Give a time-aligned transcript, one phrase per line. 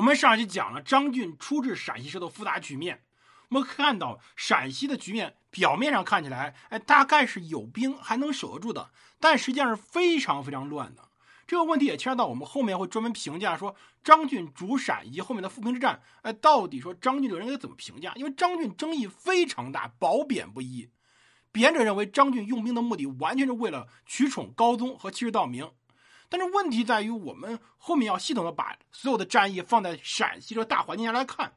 [0.00, 3.02] 我们上期讲了张俊出至陕西时的复杂局面，
[3.50, 11.10] 我们看到陕西的局面表面上看起来，哎，大概是有兵还能守得住的，但实际上是非常非常乱的。
[11.46, 18.14] 这个问题也牵扯到我们后面会专门评价说张俊主陕以及后面的复平之战，哎，到底说张俊这个人该怎么评价？
[18.14, 20.90] 因为张俊争议非常大，褒贬不一。
[21.52, 25.70] 贬者认为张俊用兵的目的完全是为了取宠高宗和欺世盗名。
[26.30, 31.52] 但是问题在于，我们后面要系统的把所有的战役放在陕西这个大环境下来看，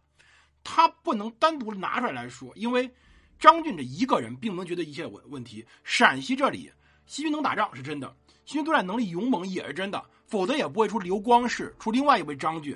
[0.63, 2.91] 他不能单独拿出来来说，因为
[3.37, 5.63] 张俊这一个人并不能决定一切问问题。
[5.83, 6.71] 陕西这里，
[7.05, 8.13] 西军能打仗是真的，
[8.45, 12.75] 西军作战能力勇猛也是真的，否则也不会出刘光世，出另外一位张俊，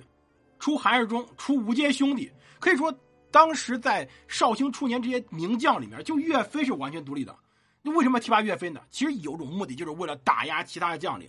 [0.59, 2.31] 出韩世忠，出吴阶兄弟。
[2.59, 2.93] 可以说，
[3.31, 7.35] 当时在绍兴初年这些名将里面，就岳飞是完全独立的。
[7.81, 8.81] 那为什么提拔岳飞呢？
[8.91, 11.27] 其实有种目的，就是为了打压其他的将领。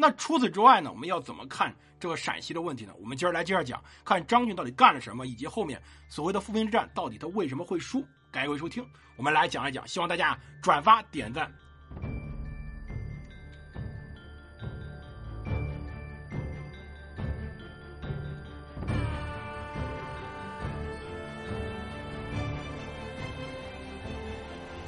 [0.00, 0.90] 那除此之外呢？
[0.90, 2.92] 我们要怎么看这个陕西的问题呢？
[2.98, 8.02] 我们今儿来接着讲，看张俊到底干了什么，以及后面所谓的复平之战到底他为什么会输？
[8.32, 8.82] 各位收听，
[9.18, 11.52] 我们来讲一讲，希望大家转发点赞。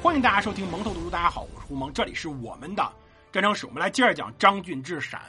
[0.01, 3.02] 欢迎大家收听蒙头读书，大家好，我是胡蒙，这里是我们的。
[3.33, 5.19] 战争史，我们来接着讲张俊治陕。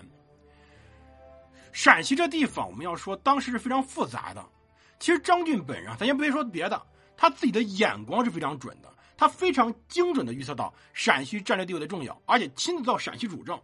[1.73, 4.45] 陕西这地方，我们要说当时是非常复杂的。
[5.01, 6.83] 其实张俊本人，咱先别说别的，
[7.17, 13.59] 他自己的眼光是非常准的，他非常精准的预测到陕西战略地位的重要，而且亲自到陕西主政，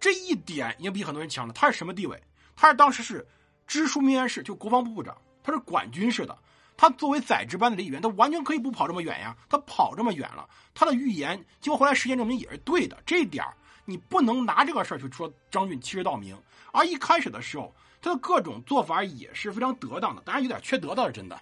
[0.00, 1.52] 这一点已经比很多人强了。
[1.52, 2.18] 他是什么地位？
[2.56, 3.26] 他是当时是
[3.66, 6.34] 知枢密院事，就国防部部长，他是管军事的。
[6.74, 9.36] 他作为宰执班的李元，他完全可以不跑这么远呀。
[9.50, 13.00] 他跑这么远了，他的预言经过后来实践证明也是对的。
[13.04, 13.44] 这一点
[13.84, 16.36] 你不能拿这个事儿去说张俊欺世盗名，
[16.72, 21.40] 而一开始的时候，他的各种做法也是非常得当的，当然有点缺德倒是，真的。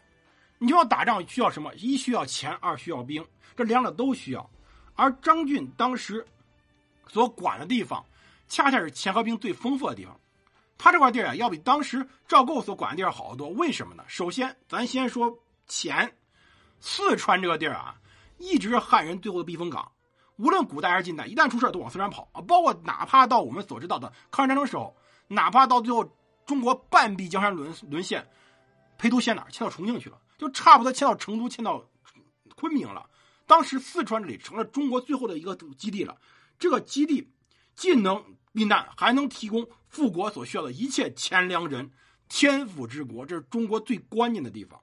[0.59, 1.75] 你就要打仗需要什么？
[1.75, 3.25] 一需要钱，二需要兵，
[3.57, 4.49] 这两者都需要。
[4.95, 6.25] 而张俊当时
[7.09, 8.05] 所管的地方，
[8.47, 10.19] 恰恰是钱和兵最丰富的地方。
[10.79, 13.49] 他这块地儿啊，要比当时赵构所管的地儿好得多。
[13.51, 14.05] 为什么呢？
[14.07, 15.37] 首先，咱先说
[15.67, 16.17] 钱，
[16.81, 17.97] 四川这个地儿啊，
[18.39, 19.91] 一直是汉人最后的避风港。
[20.43, 22.41] 无论古代还是近代，一旦出事都往四川跑啊！
[22.41, 24.97] 包括哪怕到我们所知道的抗日战争时候，
[25.29, 26.05] 哪怕到最后
[26.45, 28.29] 中国半壁江山沦沦陷，
[28.99, 29.51] 陪都迁哪儿？
[29.53, 31.89] 迁到重庆去了，就差不多迁到成都、迁到
[32.57, 33.09] 昆明了。
[33.47, 36.19] 当时四川这里成了中国最后的一个基地了。
[36.59, 37.31] 这个基地
[37.77, 41.93] 既能避难，还能提供复国所需要的一切钱粮人，
[42.29, 44.81] 天府之国，这是中国最关键的地方。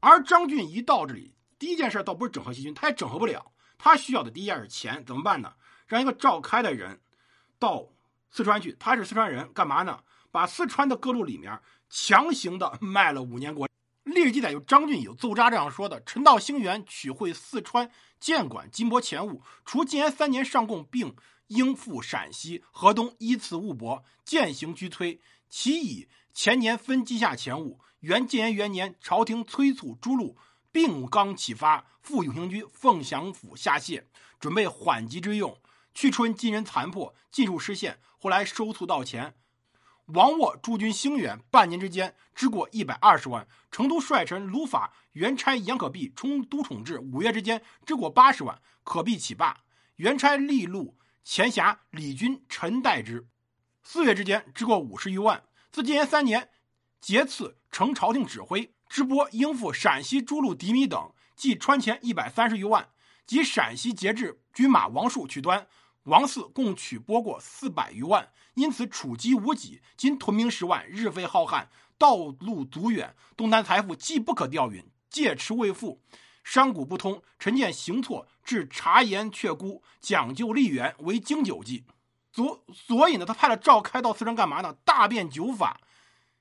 [0.00, 3.50] 而张俊一到这里，第一件事倒不是整合西军，他也整合不了。
[3.78, 5.54] 他需要的第一件是钱，怎么办呢？
[5.86, 7.00] 让一个赵开的人
[7.58, 7.88] 到
[8.30, 10.00] 四川去，他是四川人，干嘛呢？
[10.30, 13.68] 把四川的各路里面强行的卖了五年国。
[14.04, 21.14] 历史记载有张俊有奏札这样说的：陈道兴元取会四川，建管金帛钱物，除禁言三年上贡，并
[21.48, 25.20] 应付陕西、河东依次物帛，渐行居催。
[25.48, 30.36] 其以前年分积下钱物，原建言元年，朝廷催促诸路。
[30.76, 34.04] 并刚启发，赴永兴居凤翔府下泻，
[34.38, 35.58] 准备缓急之用。
[35.94, 37.98] 去春金人残破，尽数失陷。
[38.18, 39.38] 后来收促到钱，
[40.04, 43.48] 王沃驻军兴远，半年之间支过一百二十万。
[43.70, 48.60] 成都帅臣卢法元差杨可弼充都统制，五月之间支过八十万。
[48.84, 49.62] 可弼起罢，
[49.94, 53.26] 元差利禄钱辖李军陈代之。
[53.82, 55.42] 四月之间支过五十余万。
[55.72, 56.50] 自建炎三年，
[57.00, 58.75] 节次承朝廷指挥。
[58.88, 62.88] 支拨应付陕西诸路敌米等，计川钱一百三十余万，
[63.26, 65.66] 及陕西节制军马王数取端，
[66.04, 69.82] 王四共取拨过四百余万，因此储积无几。
[69.96, 71.66] 今屯兵十万，日费浩瀚，
[71.98, 76.00] 道路阻远，东南财富既不可调运，借持未付，
[76.44, 81.84] 商贾不通，臣见行错，至察言却孤，讲究利源，为经久计。
[82.32, 84.74] 所所以呢，他派了赵开到四川干嘛呢？
[84.84, 85.80] 大变酒法。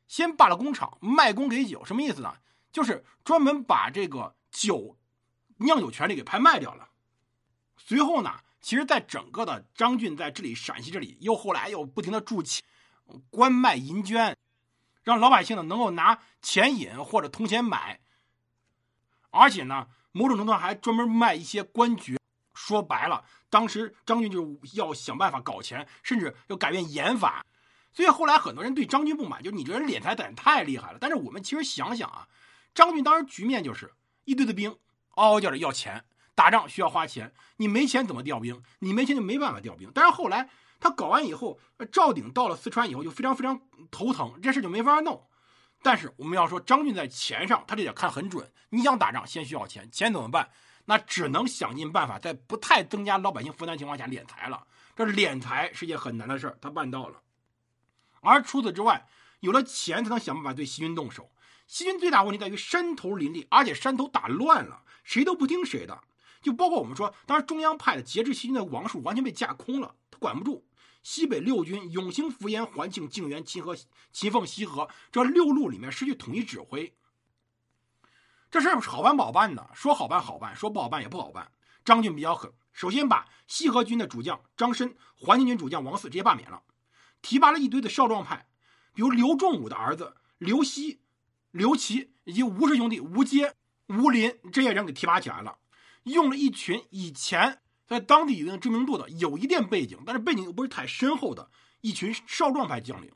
[0.08, 2.36] 先罢了工厂，卖工给酒，什么意思呢？
[2.72, 4.98] 就是专门把这个酒
[5.58, 6.90] 酿酒权利给拍卖掉了。
[7.78, 12.64] 随后呢，其实，在整个的张俊在这里陕西这里，又后来又不停的铸钱、
[13.30, 14.36] 官卖银绢，
[15.04, 18.02] 让老百姓呢能够拿钱引或者铜钱买。
[19.30, 22.18] 而且呢，某种程度上还专门卖一些官爵。
[22.54, 27.46] 说白了，当时张俊就是要想办法搞钱，甚至要改变盐法。
[27.96, 30.98] 所以后来很多人对张俊不满，就是你这人敛财胆太厉害了。
[31.00, 32.28] 但是我们其实想想啊，
[32.74, 33.94] 张俊当时局面就是
[34.26, 34.78] 一堆的兵
[35.12, 36.04] 嗷嗷叫着要钱，
[36.36, 38.62] 打仗需要花钱，你没钱怎么调兵？
[38.80, 39.90] 你没钱就没办法调兵。
[39.96, 40.50] 但是后来
[40.80, 41.58] 他搞完以后，
[41.90, 45.26] 赵鼎到了四川以后就非常非常头疼，这事就没法弄。
[45.82, 48.52] 但是我们要说张俊在钱上，他这点看很准。
[48.72, 50.50] 你想打仗，先需要钱，钱怎么办？
[50.84, 54.68] 那只能想尽办法，在不太增加老百姓负担情况下敛财了。
[54.96, 57.22] 这敛财是件很难的事儿，他办到了。
[58.26, 59.08] 而除此之外，
[59.40, 61.32] 有了钱才能想办法对西军动手。
[61.68, 66.04] 西军最大问题在于山头林立，而且山头打乱了，谁都不听谁的。
[66.42, 70.68] 就包括我们说，当时中央派的节制西军的王术完全被架空了，他管不住。
[71.02, 73.76] 西北六军永兴、福延、环庆、靖远、秦河、
[74.12, 76.96] 秦凤、西河这六路里面失去统一指挥，
[78.50, 79.70] 这事好办不好办呢？
[79.74, 81.52] 说好办好办，说不好办也不好办。
[81.84, 86.64] 张俊比较狠，首先把西河军的主将张申、环庆军主将王嗣直接罢免了，
[87.26, 88.46] 提拔了一堆的少壮派，
[88.94, 91.02] 比如刘仲武的儿子刘熙、
[91.50, 93.56] 刘琦以及吴氏兄弟吴阶、
[93.88, 95.58] 吴林这些人给提拔起来了，
[96.04, 97.62] 用了一群以前。
[97.88, 101.50] 在当地有一定知名度的，有一定背景，但是背景又不是太深厚的
[101.82, 103.12] 一群少壮派将领，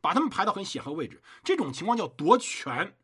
[0.00, 2.96] 把他们排到很显赫位置，这种情况叫夺权。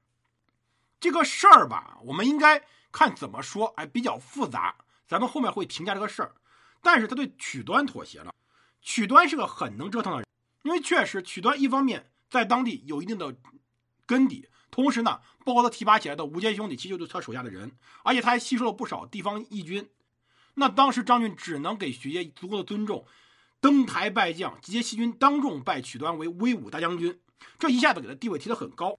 [1.01, 4.77] 这个事儿吧，我们应该看怎么说，哎，比较复杂，
[5.09, 6.35] 咱们后面会评价这个事儿。
[6.81, 8.33] 但是他对曲端妥协了，
[8.81, 10.29] 曲端是个很能折腾的人，
[10.69, 13.35] 因为确实曲端一方面在当地有一定的
[14.05, 17.73] 根底，同时呢，包括他提拔起来的吴坚兄弟，其实就是他手下的人，
[18.05, 19.89] 而且他还吸收了不少地方义军。
[20.57, 23.07] 那当时张俊只能给徐阶足够的尊重，
[23.61, 27.19] 登台拜将，集结西军，当众拜曲端为威武大将军，
[27.59, 28.99] 这一下子给他地位提得很高。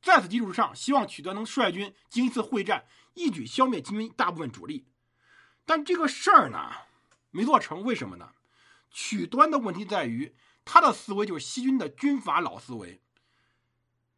[0.00, 4.86] 在此基础上，希望曲端能率军经一次会战，一举消灭金军大部分主力。
[5.66, 6.70] 但这个事儿呢，
[7.32, 8.30] 没做成，为什么呢？
[8.92, 10.32] 曲端的问题在于，
[10.64, 13.00] 他的思维就是西军的军阀老思维。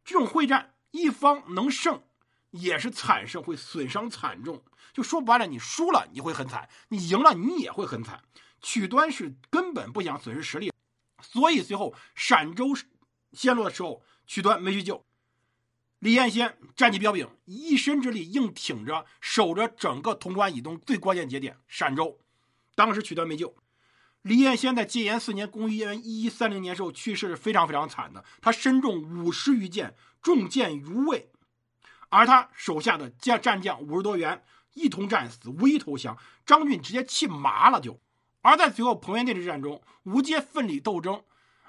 [0.03, 2.03] 这种会战，一方能胜。
[2.51, 4.63] 也是惨胜，会损伤惨重。
[4.93, 8.23] 就说白了，你输了你会很惨，你赢了你也会很惨。
[8.61, 10.71] 曲端是根本不想损失实力，
[11.21, 12.69] 所以最后陕州
[13.33, 15.05] 陷落的时候，曲端没去救。
[15.99, 22.17] 李彦先战绩彪炳，一身之力硬挺着，守着整个潼关以东最关键节点陕州。
[22.75, 23.53] 当时曲端没救。
[24.27, 28.25] 李彦先在戒严四年（公元一一三零年）时候去世，是非常非常惨的。
[28.41, 31.29] 他身中五十余箭，中箭如未。
[32.09, 34.43] 而他手下的将战将五十多员
[34.73, 36.17] 一同战死，无一投降。
[36.45, 38.01] 张俊直接气麻了，就。
[38.41, 41.23] 而在随后彭元店之战中，吴阶奋力斗争，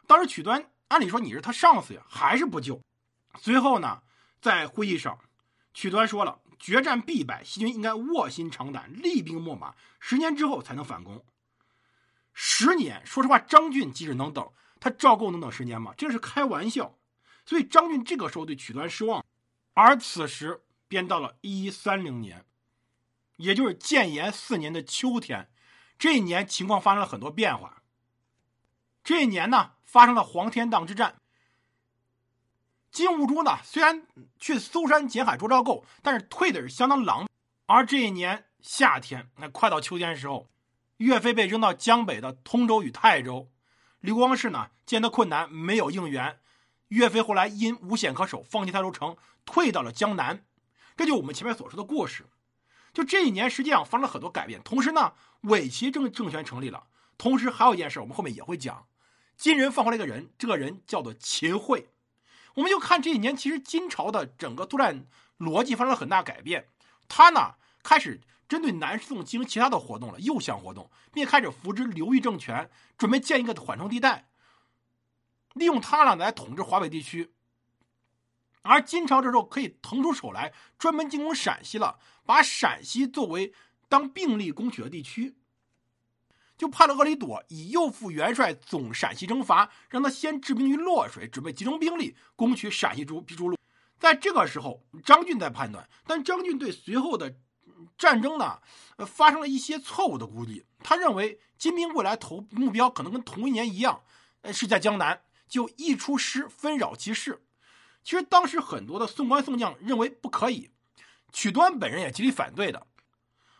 [0.08, 2.80] 当时曲端按理说你是他上司呀，还是不救。
[3.38, 4.02] 随后呢，
[4.40, 5.16] 在会议上，
[5.72, 11.24] 曲端说了，决战必败，西军应该卧薪尝胆，厉兵秣马，十年之后才能反攻。
[12.40, 14.48] 十年，说实话，张俊即使能等，
[14.78, 15.92] 他赵构能等十年吗？
[15.98, 16.96] 这是开玩笑。
[17.44, 19.26] 所以张俊这个时候对曲端失望。
[19.74, 22.44] 而此时，便到了一一三零年，
[23.38, 25.50] 也就是建炎四年的秋天。
[25.98, 27.82] 这一年情况发生了很多变化。
[29.02, 31.16] 这一年呢，发生了黄天荡之战。
[32.92, 34.06] 金兀术呢，虽然
[34.38, 37.28] 去搜山捡海捉赵构，但是退的是相当狼狈。
[37.66, 40.48] 而这一年夏天，那快到秋天的时候，
[40.98, 43.50] 岳飞被扔到江北的通州与泰州。
[44.00, 46.38] 刘光世呢，见他困难，没有应援。
[46.88, 49.16] 岳飞后来因无险可守，放弃泰州城。
[49.44, 50.44] 退到了江南，
[50.96, 52.26] 这就我们前面所说的故事。
[52.92, 54.60] 就这一年，实际上发生了很多改变。
[54.62, 56.84] 同时呢，伪齐政政权成立了。
[57.16, 58.86] 同时还有一件事，我们后面也会讲。
[59.36, 61.88] 金人放回来一个人，这个人叫做秦桧。
[62.54, 65.06] 我们就看这一年，其实金朝的整个作战
[65.38, 66.68] 逻辑发生了很大改变。
[67.08, 74.28] 他呢，开始针对南宋进行其他的活动了，右相活动，并开始扶植刘裕政权，准备建一个缓冲地带，
[75.54, 77.32] 利用他呢来统治华北地区。
[78.62, 83.54] 而金朝这时候可以腾出手来，专门进攻陕西了，把陕西作为
[83.88, 85.36] 当病例攻取的地区，
[86.56, 93.56] 就派了鄂里朵以右副元帅总陕西征伐，让他先置兵于洛水，准备集中兵力攻取陕西诸诸路。
[93.98, 97.36] 在这个时候，张俊在判断，但张俊对随后的
[97.96, 98.60] 战争呢，
[98.96, 100.64] 呃，发生了一些错误的估计。
[100.82, 104.02] 他认为金兵未来投目标可能跟同一年一样，
[104.42, 107.42] 呃，是在江南，就一出师纷扰其势。
[108.04, 110.70] 其实当时很多的宋官宋将认为不可以，
[111.32, 112.86] 曲端本人也极力反对的。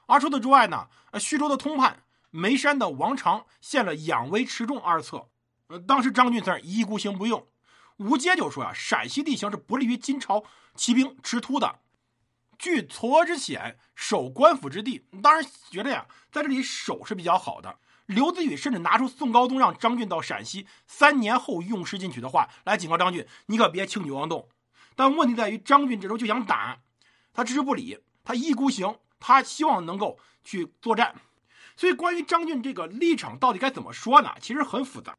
[0.06, 5.28] 而除此之外呢，呃徐州的通判眉山的王常献了养威持重二策。
[5.66, 7.46] 呃，当时张俊在一意孤行不用。
[7.98, 10.44] 吴阶就说呀，陕西地形是不利于金朝
[10.74, 11.80] 骑兵直突的，
[12.58, 15.06] 据嵯峨之险，守官府之地。
[15.22, 17.78] 当然觉得呀，在这里守是比较好的。
[18.06, 24.48] 刘子宇甚至拿出宋高宗让张俊到陕西三年后用师进取的话来警告张俊：“你可别轻举妄动。”
[24.96, 26.78] 但问题在于，张俊这时候就想打，
[27.32, 31.14] 他置之不理，他一意孤行，他希望能够去作战。
[31.76, 34.34] 所以，关于张俊这个立场到底该怎么说呢？
[34.40, 35.16] 其实很复杂。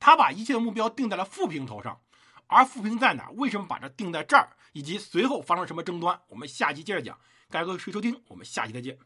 [0.00, 2.00] 他把一切的目标定在了富平头上，
[2.48, 3.28] 而富平在哪？
[3.36, 4.55] 为什么把这定在这儿？
[4.76, 6.20] 以及随后发生什么争端？
[6.28, 7.18] 我们下期接着讲。
[7.48, 8.98] 感谢各位收听，我们下期再见。